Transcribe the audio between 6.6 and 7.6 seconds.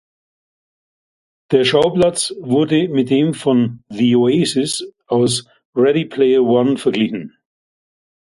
verglichen.